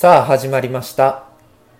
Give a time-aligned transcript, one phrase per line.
[0.00, 1.24] さあ始まりました。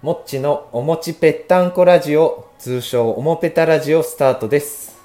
[0.02, 4.98] もっちのおもちぺったんこラジオ、通称おもぺたラジオスタートです。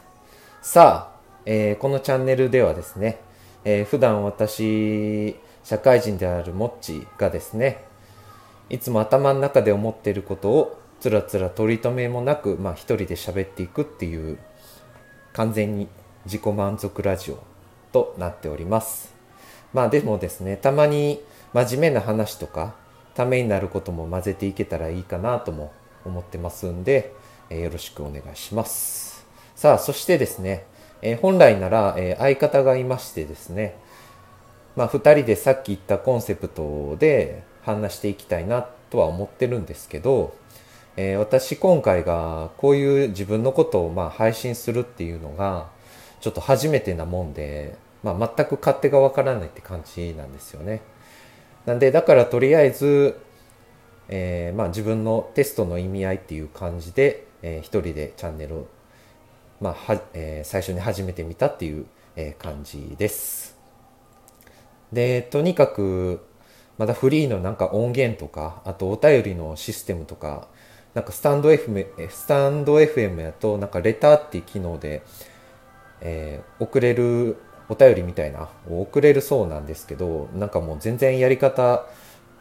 [0.63, 3.19] さあ、えーこのチャンネルではですね、
[3.65, 7.83] えー普段私、社会人であるもっちがですね、
[8.71, 14.39] いつも頭の中で思っていることをつらつら取り留めもなく、まあ一人で喋っていくっていう
[15.33, 15.87] 完全に
[16.25, 17.37] 自己満足ラジオ
[17.91, 19.13] となっております。
[19.71, 21.21] まあでもですね、たまに
[21.53, 22.81] 真面目な話とか、
[23.15, 25.71] ためになることも混ぜていけたらいいかなとも
[26.05, 27.13] 思ってますんで、
[27.49, 29.25] えよろしくお願いします。
[29.55, 30.65] さあ、そしてですね、
[31.01, 33.75] え本来なら、え相方がいましてですね、
[34.75, 40.35] まあ2人でさっき言ったコンセプトで話していきたいなとは思ってるんですけど、
[40.95, 45.67] えー私今回がこういう自分のことをまあ配信するっていうのが
[46.21, 50.81] ちょっと初めてなもんで、まあ、全く勝手がわからないって感じなんですよね。
[51.65, 53.17] なんでだからとりあえず、
[54.09, 58.67] えーまあ、自分のテストの意味合いっていう感じで、えー一人でチャンネルを、
[59.61, 63.57] まあはえー最初に始めてみたっていう、えー感じです。
[64.91, 66.21] でとにかく
[66.77, 70.47] まだフリーのなんか音源とかあとお便りのシステムとか
[70.93, 75.01] なんかスタンド FM, スタンド FM やとなんかレターっていう機能で、
[76.01, 77.37] えー送れる
[77.69, 81.85] お便りみたいな送れるそうなんですけどなんかもう全然やり方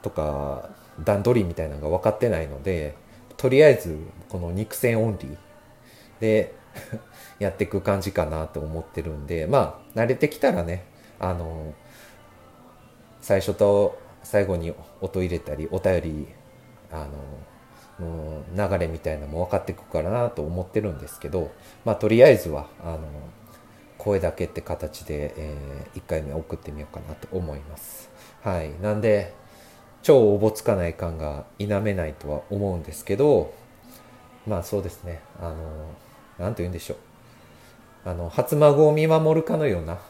[0.02, 0.70] とか
[1.00, 2.96] 段取りみたいなのが分かってないので
[3.36, 3.98] とりあえず
[4.28, 5.36] この肉声オンリー
[6.20, 6.54] で
[7.38, 10.84] やっていく感じかなと思ってるんでまあ慣れてきたらね
[11.18, 11.74] あの
[13.20, 16.28] 最初と最後に音入れたりお便り
[16.90, 21.50] あの流れみたいなのも分かってくからなと思ってるんですけど
[21.84, 23.00] まあとりあえずはあの
[24.02, 25.56] 声だけって形で、え
[25.94, 28.10] 1回目送ってみようかなと思います。
[28.42, 28.72] はい。
[28.80, 29.32] なんで
[30.02, 33.54] 超おぼつかない感が否めないとは思うんですけど
[34.48, 35.20] まあそうですね。
[35.40, 35.54] あの
[36.36, 36.96] 何と言うんでしょう。
[38.04, 40.00] あの初孫を見守るかのような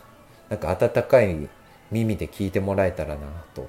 [0.48, 1.50] なんか温かい
[1.90, 3.68] 耳で聞いてもらえたらなと、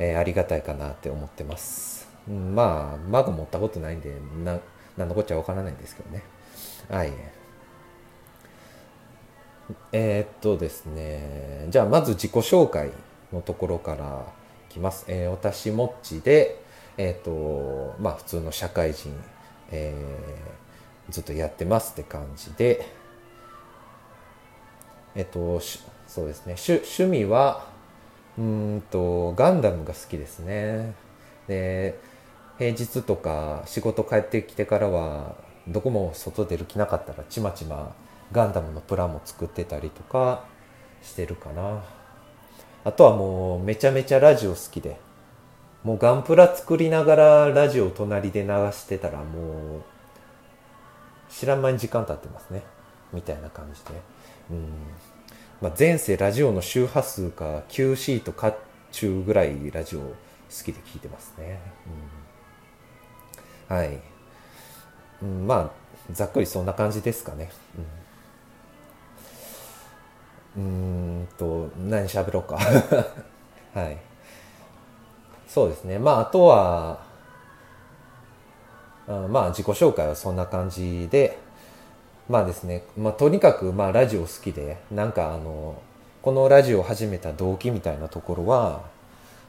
[0.00, 4.12] えーありがたいかなって思ってます、うん、まあ孫持ったことないんで
[4.44, 4.58] な
[4.96, 6.24] 何のこっちゃわからないんですけどね。
[6.90, 7.12] はい。
[9.92, 12.90] えーっとですねじゃあまず自己紹介
[13.32, 14.26] のところから
[14.70, 16.62] いきます、えー私もっちで
[16.96, 19.12] えーっとまあ普通の社会人、
[19.70, 22.84] えーずっとやってますって感じで
[25.14, 25.60] えっと、
[26.06, 26.56] そうですね。
[26.58, 27.66] 趣味は
[28.36, 30.94] うんとガンダムが好きですね。
[31.48, 31.98] で
[32.58, 35.36] 平日とか仕事帰ってきてからは
[35.68, 37.94] どこも外出る気なかったらちまちま
[38.32, 40.44] ガンダムのプラも作ってたりとか
[41.02, 41.82] してるかな。
[42.84, 44.96] あとはもうめちゃめちゃラジオ好きで
[45.82, 49.82] もうガンプラ作りながらラジオ隣で流してたらもう
[51.28, 52.62] 知らん間に時間経ってますね。
[53.12, 54.00] みたいな感じで。
[54.50, 54.68] うん。
[55.60, 58.56] まあ、前世ラジオの周波数か Q シートかっ
[58.92, 60.14] ちゅうぐらいラジオ好
[60.50, 61.58] きで聞いてますね、
[63.70, 63.98] うん、はい、
[65.22, 67.50] うん、まあざっくりそんな感じですかね。
[67.78, 67.84] うん。
[70.56, 72.56] うんと何喋ろうか。
[73.74, 73.98] はい。
[75.46, 75.98] そうですね。
[75.98, 77.06] まああとは
[79.08, 81.38] あまあ自己紹介はそんな感じで
[82.28, 85.80] まあですね、まあ、とにかくまあラジオ好きでなんかあの
[86.22, 88.82] このラジオを始めた動機みたいなところは、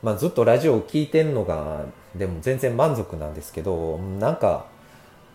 [0.03, 1.85] まあ、ずっとラジオを聴いてんのが
[2.15, 4.67] でも全然満足なんですけどなんか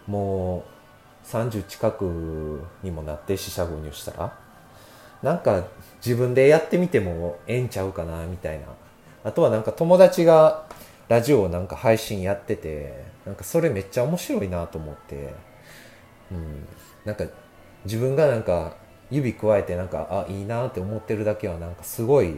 [0.07, 0.65] も
[1.25, 4.39] う30近くにもなって四捨五入したら
[5.23, 5.65] なんか
[6.05, 8.67] 自分でやってみてもええんちゃうかなみたいな。
[9.25, 10.67] あとはなんか友達が
[11.09, 15.35] ラジオをなんか配信やっててなんかそれめっちゃ面白いなと思って。
[16.31, 16.67] うん。
[17.05, 17.25] なんか
[17.85, 18.77] 自分がなんか
[19.11, 22.35] 指くわえてなんかあいいなって思ってるだけはなんかすごい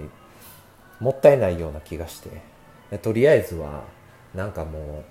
[1.01, 2.55] もったいないような気がして。
[2.99, 3.85] とりあえずは
[4.35, 5.05] なんかも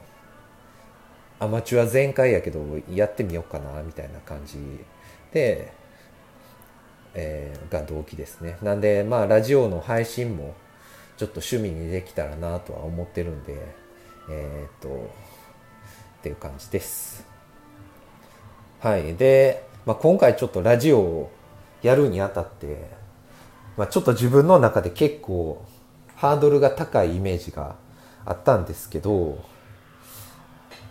[1.39, 4.57] うアマチュア全開やけどやってみようかなみたいな感じ
[5.33, 5.73] で、
[7.13, 10.55] えーが動機ですねなんでまあラジオの配信も
[11.17, 13.55] ちょっと趣味にできたらなとは思ってるんで
[14.29, 15.09] えーっと
[16.19, 17.33] っていう感じです
[18.83, 19.15] はい。
[19.15, 21.31] で、まあ、今回ちょっとラジオを
[21.83, 22.89] やるにあたって、
[23.77, 25.63] まあ、ちょっと自分の中で結構
[26.17, 27.77] ハードルが高いイメージが
[28.25, 29.41] あったんですけど、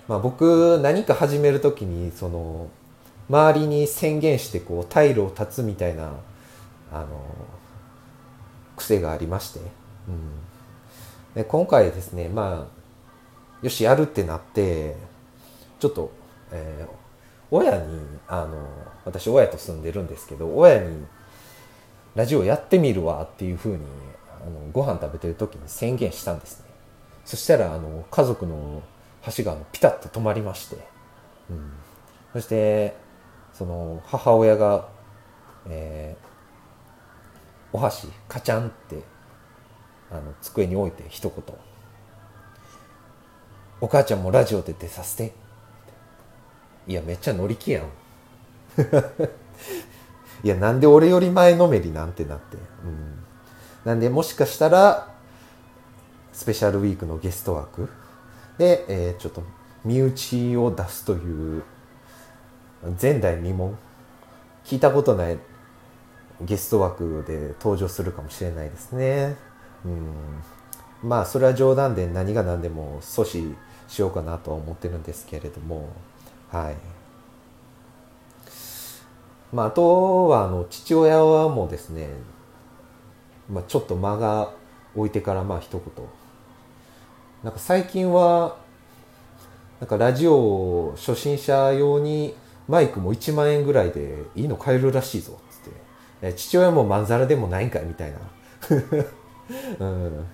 [0.09, 2.71] まあ、僕何か始めるときにその
[3.33, 6.13] 周りに宣言してこう退路を断つみたいな
[6.93, 7.07] あの
[8.77, 9.61] 癖がありまして、
[10.07, 14.97] うん、で今回ですねまあよしやるってなって
[15.81, 16.13] ちょっと、
[16.51, 16.95] えー、
[17.51, 18.69] 親にあの
[19.07, 21.07] 私親と住んでるんですけど親に
[22.15, 23.79] ラジオやってみるわっていうふうに
[24.29, 26.67] あのご飯食べてる時に宣言したんですね。
[27.25, 28.83] そしたらあの家族の
[29.23, 30.77] 箸がピタッと止まりまして、
[31.49, 31.73] うん、
[32.35, 32.95] そして
[33.53, 34.89] その母親が、
[35.69, 39.03] えー、お箸カチャンって
[40.11, 41.45] あの机に置いて一言
[43.81, 45.33] 「お母ちゃんもラジオで出させて」
[46.87, 47.85] いやめっちゃ乗り気やん。
[50.43, 53.23] いやなんで俺より前のめりなんてなって、うん、
[53.85, 55.09] なんでもしかしたら
[56.33, 57.89] スペシャルウィークのゲスト枠
[58.59, 59.43] で、えー、ちょっと
[59.85, 61.63] 身内を出すという
[63.01, 63.75] 前代未聞
[64.65, 65.39] 聞いたことない
[66.41, 69.37] ゲスト枠で登場するかもしれないですね。
[69.85, 73.55] うん、まあそれは冗談で何が何でも阻止
[73.89, 75.89] しようかなとは思ってるんですけれども
[76.51, 76.77] はい。
[79.53, 82.09] まあ、あとはあの父親はもうですね、
[83.51, 84.55] まあ、ちょっと間が
[84.97, 85.83] 置いてからまあ一言
[87.45, 88.57] なんか最近は
[89.79, 92.35] なんかラジオを初心者用に
[92.69, 95.93] マイクも1万円ぐらいでいいの買えるらしいぞっつって。
[96.35, 98.19] 父親もまんざらでもないんかいみたいな、
[99.81, 100.27] うん、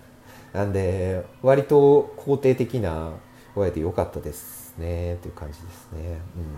[0.53, 3.13] なんで割と肯定的な
[3.57, 6.57] 親でよかったですねっていう感じですね、うん。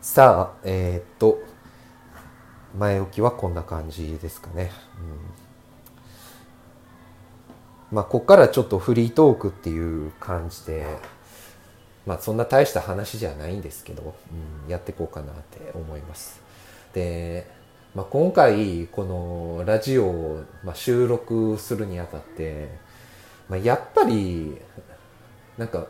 [0.00, 1.40] さあ、えー、っと、
[2.78, 4.70] 前置きはこんな感じですかね。
[7.90, 10.86] うん、まあ、ここからちょっとフリートークっていう感じで、
[12.06, 14.14] まあ、そんな大した話じゃないんですけど、
[14.64, 16.40] うん、やっていこうかなって思います。
[16.92, 17.46] で、
[17.94, 20.44] まあ、今回、このラジオを、
[20.74, 22.68] 収録するにあたって、
[23.48, 24.58] まあ、やっぱり、
[25.56, 25.86] なんか、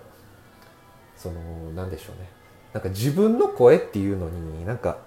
[1.17, 1.41] その、
[1.73, 2.43] なんでしょうね。
[2.73, 4.99] なんか自分の声っていうのになんか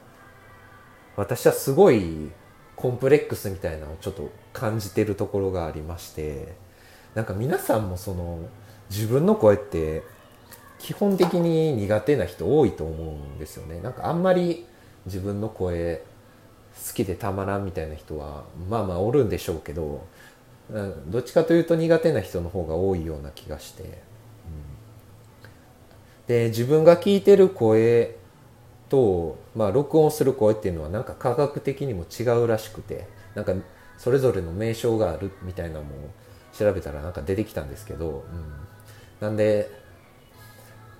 [1.15, 2.31] 私はすごい
[2.75, 6.55] コンプレックスみたいなのをちょっと感じてるところがありまして
[7.15, 8.39] なんか皆さんもその
[8.89, 10.03] 自分の声って
[10.79, 13.79] 基本的に苦手な人多いと思うんですよね。
[13.81, 14.65] なんかあんまり
[15.05, 16.03] 自分の声
[16.87, 20.05] 好きでたまらんみたいな人はまあまあおるんでしょうけど
[21.07, 24.03] どっちかというと苦手な人の方が多いような気がして。
[26.27, 28.15] で自分が聞いてる声
[28.89, 33.53] と、まあ、録音する声っていうのはなんか科学的にも違うらしくてなんか
[33.99, 35.91] それぞれの名称があるみたいなのも
[36.51, 39.69] 調べたらなんか出てきたんですけど、うん、なんで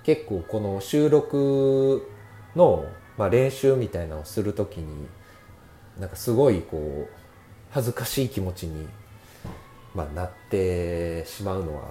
[0.05, 2.07] 結構この収録
[2.55, 2.85] の、
[3.17, 5.07] まあ、練習みたいなのをする時に
[5.99, 7.17] なんかすごいこう
[7.71, 8.87] 恥ずかしい気持ちに、
[9.95, 11.85] まあ、なってしまうのはっ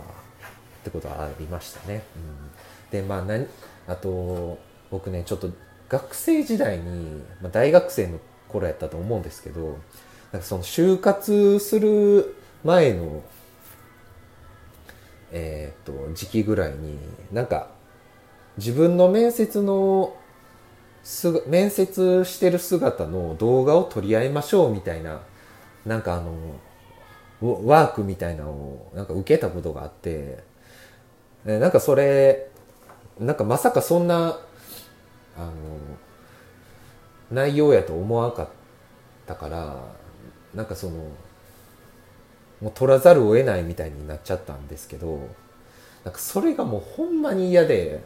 [0.84, 2.02] てことはありましたね。
[2.16, 2.44] うん
[2.92, 3.48] でまあ何
[3.88, 4.58] あと
[4.90, 5.50] 僕ねちょっと
[5.88, 9.78] 学生時代に、まあ、大学生の頃やったと思うんですけど
[10.30, 13.24] なんかその就活する前の
[15.32, 16.96] えっ、と時期ぐらいに
[17.32, 17.73] なんか
[18.56, 20.16] 自分の面接の
[21.46, 25.20] 面接してる姿の動画を撮り合いましょうみたいな
[25.84, 26.32] なんかあの
[27.42, 30.42] ワークみたいなのをなんか受けたことがあって
[31.44, 32.48] なんかそれ
[33.20, 34.38] なんかまさかそんな
[35.36, 35.52] あの
[37.30, 38.48] 内容やと思わんかっ
[39.26, 39.76] たから
[40.54, 40.96] なんかその
[42.62, 45.28] もう取らざるを得ないみたいになっちゃったんですけど
[46.04, 48.02] なんかそれがもうほんまに嫌で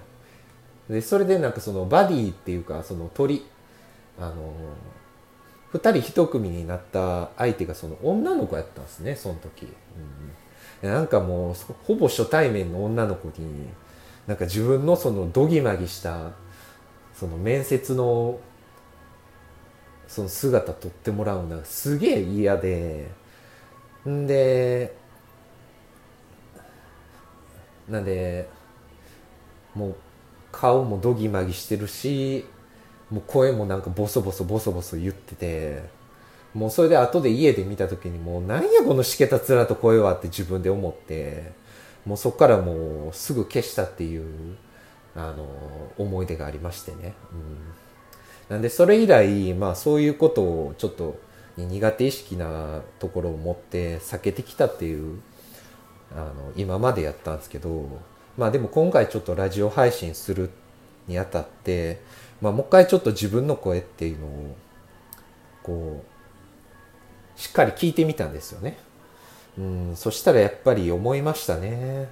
[0.89, 3.45] でそれでなんかそのバディっていうかその鳥
[4.19, 4.55] あの
[5.73, 9.69] 2人1組になった相手がその女の子やったんですねその時、
[10.83, 11.55] うん、なんかもう
[11.85, 13.69] ほぼ初対面の女の子に
[14.27, 16.31] なんか自分のそのどぎまぎした
[17.15, 18.39] その面接の
[20.07, 23.09] その姿撮ってもらうのがすげえ嫌で
[24.09, 24.97] んで
[27.89, 28.49] なんで
[29.75, 29.97] もう
[30.53, 32.45] 顔もどぎまぎしてるし
[33.11, 35.83] もう声もなんかボソボソボソボソ言ってて
[36.55, 41.53] もうそれで後で家で見た時にもうなんやこのしけた面と声はって自分で思って
[42.05, 44.57] もうそこからもうすぐ消したっていう
[45.15, 45.47] あの
[45.99, 51.19] 思い出がありましてね、うん、なんでそれ以来まあそういうことをちょっと
[51.57, 55.21] 苦手意識なところを持って避けてきたっていう
[56.15, 58.01] あの今までやったんですけど
[58.39, 60.51] まあでも今回ちょっとラジオ配信する
[61.09, 62.01] にあたって、
[62.41, 64.57] まあ、もう一回ちょっと自分の声っていうのを
[65.65, 66.05] こ
[67.37, 68.79] うしっかり聞いてみたんですよね。
[69.59, 72.09] うんそしたらやっぱり思いましたね。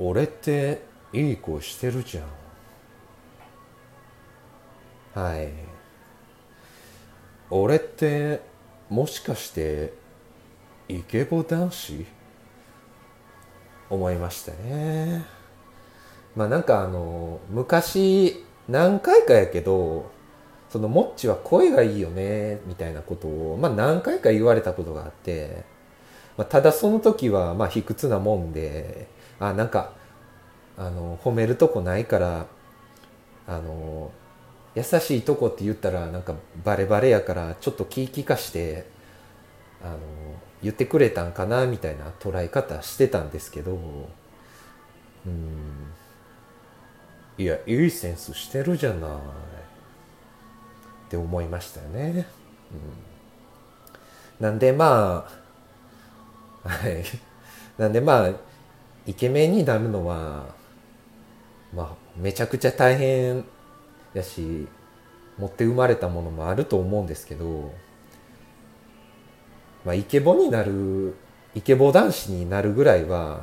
[0.00, 2.22] 俺っていい子してるじゃ
[5.16, 5.22] ん。
[5.22, 5.48] はい。
[7.50, 8.40] 俺って
[8.88, 9.92] もしかして
[10.88, 12.04] イケボ男子？
[13.90, 15.24] 思いましたね。
[16.36, 20.10] まあなんかあの昔何回かやけど
[20.70, 25.64] そのモッチは声がいいよねみたいなことを、まあ、何回か言われたことがあって、
[26.36, 29.08] まあ、ただその時はまあ卑屈なもんで
[29.40, 29.92] あなんか
[30.78, 32.46] あの褒めるとこないから
[33.48, 34.12] あの
[34.76, 38.86] 優しいとこって言ったらなんかバレバレやからちょっと気利かして
[39.82, 39.98] あの
[40.62, 43.78] 言ってくれたんかなみたいな捉え方してたんですけど
[45.26, 45.92] うん。
[47.38, 49.10] いやいいセンスしてるじゃない。
[49.10, 49.14] っ
[51.08, 52.26] て思いましたよね。
[54.38, 55.26] うん、なんでま
[56.64, 57.02] あはい。
[57.78, 58.30] なんでまあ
[59.06, 60.54] イケメンになるのは
[61.74, 63.44] まあめちゃくちゃ大変
[64.12, 64.68] やし
[65.38, 67.72] 持って生まれたものもあると思うんですけど
[69.84, 71.14] まあイケボになる
[71.54, 73.42] イケボ男子になるぐらいは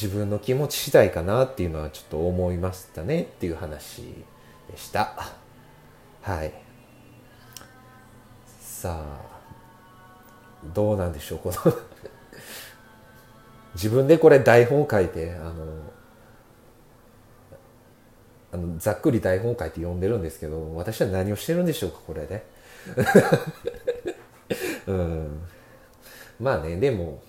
[0.00, 4.02] 自分の気持ち次第かなっていうのはちょっと思いましたねっていう話
[4.70, 5.32] でした。
[6.22, 6.52] はい。
[8.60, 9.36] さあ
[10.74, 11.56] どうなんでしょうこの。
[13.74, 15.52] 自分でこれ台本書いてあの
[18.52, 22.44] あのざっくり台本書いて読んでるんですけど私は何をしてるんでしょうかこれで、
[24.86, 25.40] うん。
[26.40, 27.22] まあねでも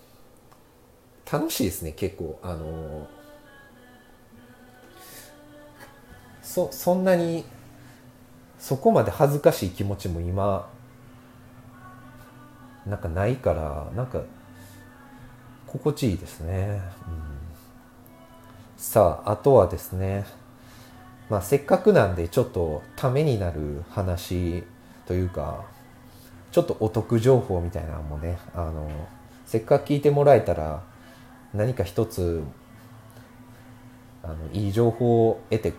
[1.31, 2.39] 楽しいですね結構。
[2.41, 3.07] あの
[6.41, 7.43] そそんなに
[8.57, 10.69] そこまで恥ずかしい気持ちも今
[12.85, 14.21] なんかないからなんか
[15.67, 17.21] 心地いいですね、うん、
[18.77, 20.25] さああとはですね
[21.29, 24.63] まあせっかくなんでちょっとためになる話
[25.05, 25.65] というか
[26.51, 28.89] ちょっとお得情報みたいなのもねあの
[29.45, 30.83] せっかく聞いてもらえたら
[31.53, 32.43] 何か一つ
[34.23, 35.73] あのいい情報を得て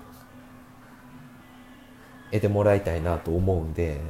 [2.30, 4.00] 得てもらいたいなと思うんで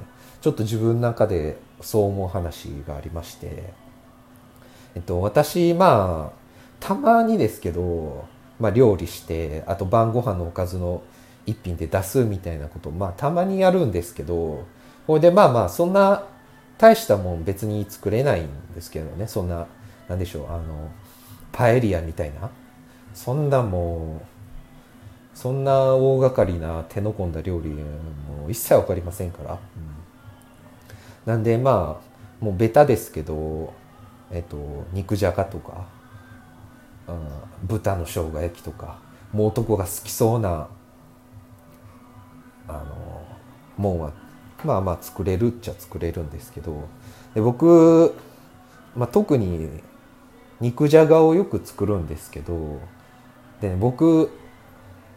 [0.41, 3.73] ちょっと自分の中でそう思う話がありまして、
[4.95, 6.39] えっと、私まあ
[6.81, 8.27] たまにですけど、
[8.61, 11.03] まあ、料理してあと晩ご飯のおかずの
[11.47, 14.67] 一品で出すみたいなことまあたまにやるんですけど
[15.07, 16.25] これでまあまあそんな
[16.79, 19.27] 大したもん別に作れないんですけどね。
[19.27, 19.67] そんな
[20.09, 20.91] なんでしょうあの
[21.53, 22.51] パエリアみたいな。
[23.15, 24.27] そんなもう
[25.39, 29.59] そんな大掛かりな手の込んだ料理もう一切分かりませんから、うん、
[31.27, 33.73] なんでまあもうベタですけど
[34.31, 34.57] えっと
[34.93, 35.87] 肉じゃがとか、
[37.09, 37.29] うん、
[37.65, 39.01] 豚の生姜焼きとか
[39.33, 40.69] もう男が好きそうな
[42.69, 43.25] あの
[43.77, 44.13] もんは
[44.65, 46.89] まあまあ作れるっちゃ作れるんですけど
[47.35, 48.15] で僕、
[48.97, 49.69] まあ、特に
[50.61, 52.81] 肉じゃがをよく作るんですけど
[53.61, 54.31] で、ね、僕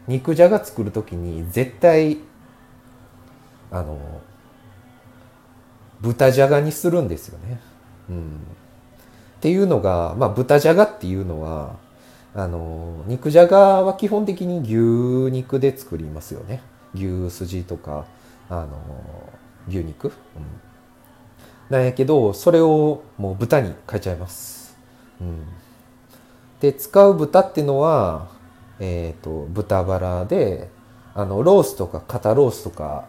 [0.08, 2.20] 肉じゃが作る時に絶対
[3.72, 4.22] あの
[6.02, 7.60] 豚じゃがにするんですよね。
[8.10, 8.26] うん、
[9.38, 11.76] っていうのが、まあ、豚じゃがっていうのは
[12.34, 16.62] あの肉じゃがは基本的に牛肉で作りますよね。
[16.94, 18.06] 牛すじとか
[18.52, 18.78] あの
[19.70, 20.14] 牛肉、うん、
[21.70, 24.78] なんやけどそれをもう豚に変えちゃいます。
[25.22, 25.46] うん、
[26.60, 28.28] で使う豚っていうのは、
[28.82, 30.70] えーと、豚バラで
[31.16, 33.06] あのロースとか肩ロースとか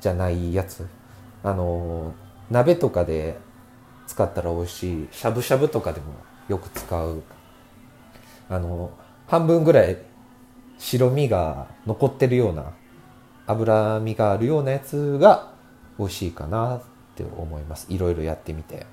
[0.00, 0.84] じゃないやつ。
[1.44, 2.12] あの
[2.50, 3.38] 鍋とかで
[4.08, 5.08] 使ったら美味しい。
[5.12, 6.06] しゃぶしゃぶとかでも
[6.48, 7.22] よく使う。
[8.48, 8.90] あの
[9.28, 9.96] 半分ぐらい
[10.76, 12.72] 白身が残ってるような
[13.50, 15.52] 脂身があるようなやつが
[15.98, 16.80] 美味しいかなっ
[17.14, 17.86] て思います。
[17.88, 18.76] いろいろやってみて。
[18.76, 18.84] うん。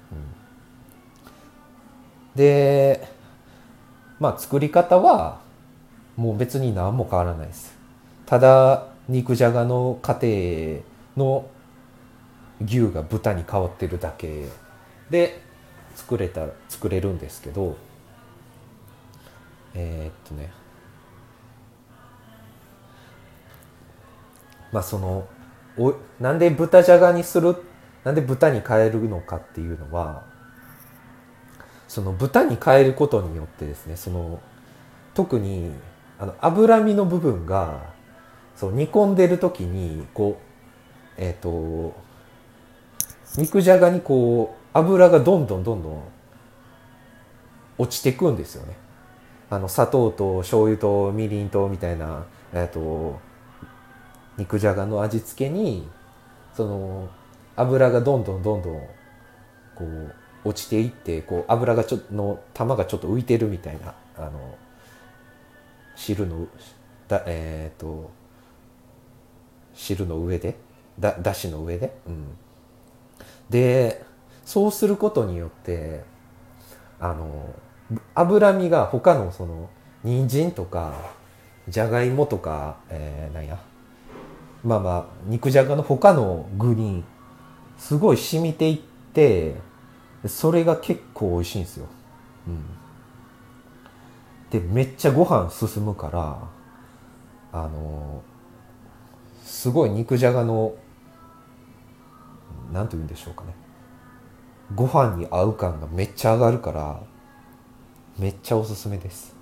[2.35, 3.07] で
[4.19, 5.39] まあ作り方は
[6.15, 7.75] もう別に何も変わらないです。
[8.25, 10.81] ただ肉じゃがの家
[11.15, 11.49] 庭の
[12.63, 14.49] 牛が豚に変わってるだけ。
[15.09, 15.41] で
[15.95, 17.75] 作れた作れるんですけど
[19.73, 20.51] えー、っとね。
[24.71, 25.27] まあその
[25.77, 27.55] おなんで豚じゃがにする？
[28.03, 30.23] なんで豚に変えるのかっていうのは
[31.87, 34.39] その豚に変えることによってですねその
[35.13, 35.71] 特に
[36.19, 37.81] あの脂身の部分が
[38.55, 40.39] そう煮込んでる時にこ
[41.17, 41.95] うえっ、ー、と
[43.37, 46.03] 肉じゃがにこう油がどんどんどんどん
[47.77, 48.75] 落ちてくんですよね。
[49.49, 53.19] あの砂糖と醤油とみりんとみたいな、えっと
[54.37, 55.87] 肉じゃがの味付けに
[56.53, 57.09] その
[57.55, 58.81] 油がどんどんどんどん
[59.75, 64.55] こう落ちていってこう油がちょの玉がちょっと浮いてるみたいなあの
[65.95, 66.47] 汁の
[67.07, 68.11] だえっ、と
[69.73, 70.55] 汁の上で
[70.99, 72.25] だだしの上で、うん、
[73.49, 74.03] で
[74.45, 76.03] そうすることによって
[76.99, 77.53] あの
[78.15, 79.69] 脂身が他のその
[80.03, 80.93] 人参とか
[81.67, 83.59] じゃがいもとか、えー、なんや
[84.67, 87.05] まあまあ肉じゃがの他の具に
[87.77, 88.77] すごい染みていっ
[89.13, 89.55] て
[90.25, 91.85] それが結構美味しいんですよ。
[92.47, 92.65] うん、
[94.49, 96.37] でめっちゃご飯進むから
[97.53, 98.21] あの
[99.41, 100.75] すごい肉じゃがの
[102.73, 103.55] 何て言うんでしょうかね。
[104.75, 106.99] ご飯に合う感がめっちゃ上がるから
[108.17, 109.33] めっちゃおすすめです。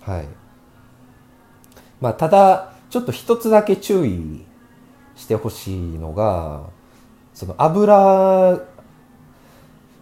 [0.00, 0.28] はい。
[2.00, 4.44] まあただちょっと一つだけ注意
[5.16, 6.64] してほしいのが
[7.34, 8.60] その油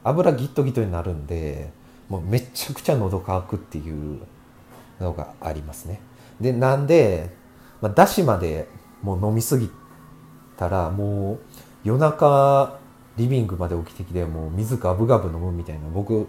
[0.03, 1.71] 油ギットギットになるんで
[2.09, 4.21] もうめちゃくちゃ喉乾くっていう
[5.01, 6.01] のがありますね。
[6.41, 7.31] でなんで、
[7.81, 8.69] まあ、だしまで
[9.03, 9.71] もう飲みすぎ
[10.57, 11.41] たらもう
[11.85, 12.79] 夜中
[13.17, 16.29] リビングまで起きてきてもう水ガブガブ飲むみたいな僕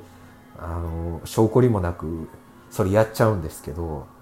[0.58, 2.30] あの証拠りもなく
[2.72, 4.16] それやっちゃうんですけど。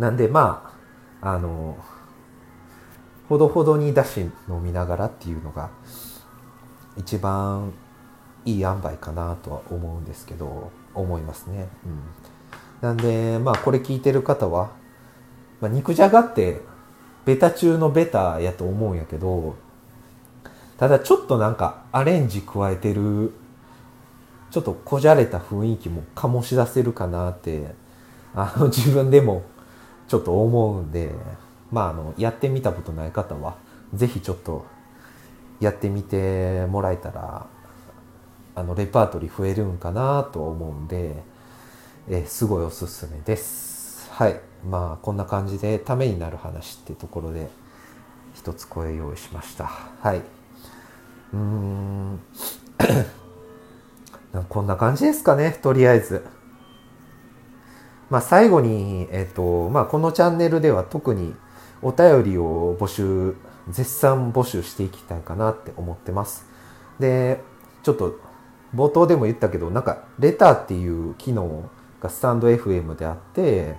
[0.00, 0.79] なんでまあ
[1.22, 1.76] あの
[3.28, 5.70] ほどほどにだし飲みながらっていうのが
[6.96, 7.72] 一番
[8.44, 11.68] いい塩梅かなとは思うんですけど思いますね。
[11.84, 12.00] うん、
[12.80, 14.72] なんでまあこれ聞いてる方は、
[15.60, 16.60] まあ、肉じゃがって
[17.24, 19.56] ベタ中のベタやと思うんやけど
[20.78, 23.32] ただちょっとなんかアレンジ加えてる
[24.50, 27.74] ちょっとこじゃれた雰囲気も醸し出せるかなって
[28.34, 29.44] あの自分でも
[30.10, 31.12] ちょっと思うんで
[31.70, 33.54] まああのやってみたことない方は
[33.94, 34.66] 是非ちょっと
[35.60, 37.46] やってみてもらえたら
[38.56, 41.14] あのレパートリー増えるんかなと思うんで、
[42.08, 44.10] えすごいおすすめです。
[44.10, 44.40] はい。
[44.68, 47.48] まあこんな感じでためになる話ってところで
[48.34, 49.66] 一つ声用意しました。
[49.66, 50.18] はい。
[50.18, 52.20] うーん。
[54.48, 56.26] こんな感じですかね、とりあえず。
[58.10, 61.34] まあ最後に、えっ、と、まあこのチャンネルでは特に
[61.80, 63.36] お便りを募集、
[63.68, 66.46] 絶賛募集していきたいかなって思ってます。
[66.98, 67.40] で、
[67.82, 68.18] ちょっと
[68.74, 71.68] 冒頭でも言ったけどなんかレターっていう機能
[72.00, 73.76] がスタンド FM であって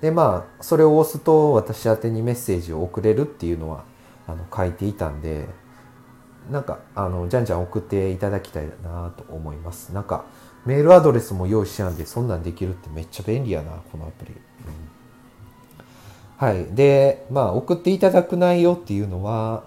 [0.00, 3.84] でまあそれを押すと私宛にメッセージを送れるっていうのは
[4.26, 5.48] あの書いていたんで
[6.50, 10.24] なんかあのじゃんじゃん送っていただきたいなと思いますなんか
[10.66, 14.34] メールアドレスも用意しやんでそんなんできるってめっちゃ便利やなこのアプリ、
[16.36, 19.64] はいでまあ送っていただく内容っていうのは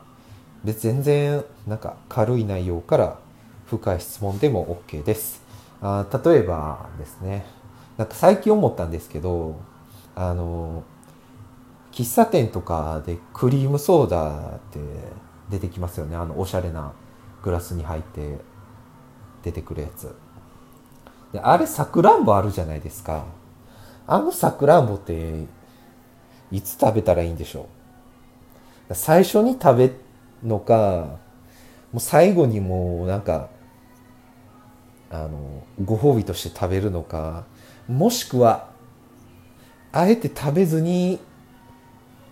[0.63, 3.19] 別全然なんか軽い内容から
[3.65, 5.41] 深い質問でも OK です。
[5.81, 7.45] あ例えばですね、
[7.97, 9.59] なんか最近思ったんですけど、
[10.15, 10.83] あの、
[11.91, 14.79] 喫茶店とかでクリームソーダって
[15.49, 16.15] 出てきますよね。
[16.15, 16.93] あの、おしゃれな
[17.41, 18.39] グラスに入って
[19.43, 20.13] 出てくるやつ。
[21.33, 23.25] であれ、さくらんぼあるじゃないですか。
[24.07, 25.45] あのさくらんぼって、
[26.51, 27.67] いつ食べたらいいんでしょ
[28.89, 28.95] う？
[28.95, 29.95] 最初に食べる
[30.43, 31.19] のか、
[31.91, 33.49] もう最後にもうなんか
[35.11, 37.45] あのご褒美として食べるのか
[37.87, 38.69] もしくは
[39.91, 41.19] あえて食べずに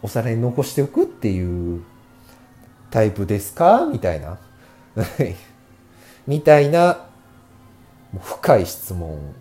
[0.02, 1.84] お皿に残しておくっていう
[2.92, 3.86] タイプですか？
[3.92, 4.40] みたいな。
[6.26, 7.07] みたいな
[8.20, 9.36] 深い質問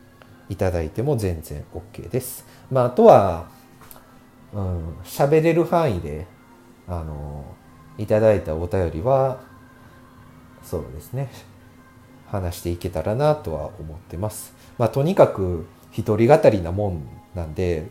[0.48, 2.46] いただいても全然 OK です。
[2.70, 3.48] まあ、あとは、
[4.52, 6.26] うん、喋れる範囲で、
[6.88, 7.44] あの、
[7.98, 9.40] いただいたお便りは、
[10.62, 11.30] そうですね。
[12.28, 14.54] 話していけたらなとは思ってます。
[14.78, 17.88] まあ、とにかく一人語りなもんなんで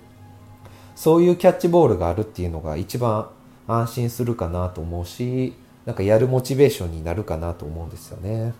[0.96, 3.30] そういうキャッチボールがあるっていうのが一番
[3.68, 8.54] 安心するかなと思うしなんかやるモチベーションになるかなと思うんですよね。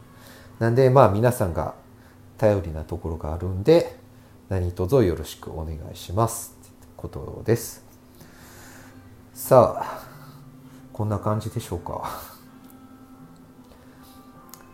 [0.60, 1.76] なんでまあ皆さんが
[2.38, 3.98] 頼りなところがあるんで
[4.50, 7.84] 何卒よろしくお願いしますってことです。
[9.34, 10.08] さあ
[10.94, 12.36] こんな感じでしょうか。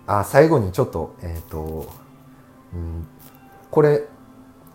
[0.08, 1.90] あ最後にちょっとえっ、ー、と、
[2.74, 3.08] うん、
[3.70, 4.04] これ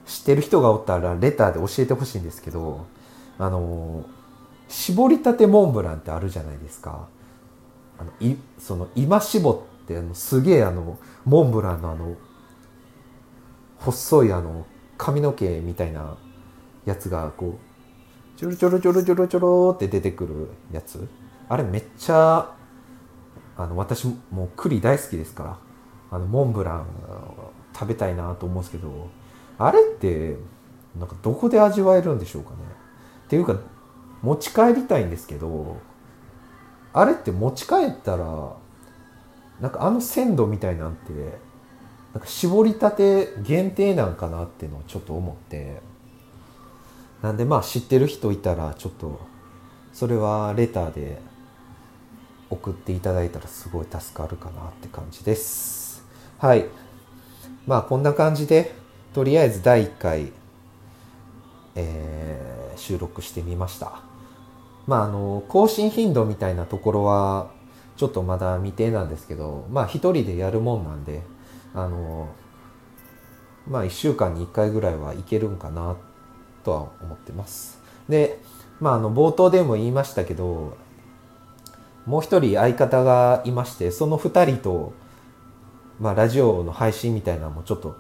[0.07, 2.87] 知ってる人がおったらレターで教えてほしいんですけど
[3.39, 4.07] あの
[4.69, 7.09] 絞りたてモンブランってあるじゃないですか
[7.99, 12.17] あのいその今絞ってあのすげえあのモンブランのあの
[13.79, 16.17] 細いあの髪の毛みたいな
[16.85, 21.09] やつがこうちょろちょろちょろちょろちょろって出てくるやつ。
[21.49, 22.55] あれめっちゃ
[23.57, 25.59] あの私もう栗大好きですから
[26.11, 26.87] あのモンブラン
[27.73, 29.09] 食べたいなと思うんですけど
[29.59, 30.37] あれって
[30.99, 32.57] なんかどこで味わえるんでしょうかね。
[33.27, 33.57] っていうか
[34.23, 35.77] 持ち帰りたいんですけど
[36.93, 38.57] あれって持ち帰ったら
[39.61, 41.13] なんかあの鮮度みたいなんて
[42.17, 45.83] なんか絞りたて限定なんかなっていうのをちょっと思って。
[47.21, 49.21] なんでまあ知ってる人いたらちょっと
[49.93, 51.21] それはレターで
[52.49, 56.07] 送っていただいたらすごい助かるかなって感じです。
[56.39, 56.65] はい。
[57.67, 58.73] まあこんな感じで
[59.13, 60.33] とりあえず第1回、
[61.75, 64.01] えー、収録してみました。
[64.87, 67.51] まああの更新頻度みたいなところは
[67.99, 71.21] ちょっとまだ未定なんですけどまあ一人でやるもんなんで
[71.77, 72.29] あの
[73.69, 75.97] まあ1週間に1回ぐらいはいけるんかな
[76.65, 77.79] とは思ってます。
[78.09, 78.41] で
[78.81, 80.77] まああの冒頭でも言いましたけど
[82.07, 84.93] もう一人相方がいましてその2人と、
[86.01, 87.97] まあ、ラジオの配信みたいなのもちょっと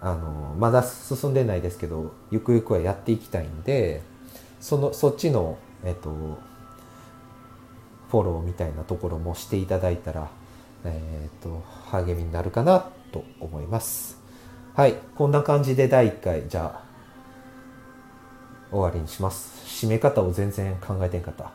[0.00, 4.02] あのまだ進んでないですけどゆくゆくはやっていきたいんで
[4.60, 6.10] そのそっちの、えっと、
[8.10, 10.30] フォローみたいなところもしていただいたら、
[10.84, 14.18] えっと励みになるかなと思います。
[14.74, 16.88] はいこんな感じで第1回じゃあ
[18.70, 19.84] 終わりにします。
[19.84, 21.50] 締め方を全然考えてんかった。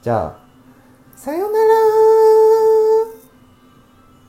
[0.00, 0.38] じゃあ
[1.14, 1.81] さよなら。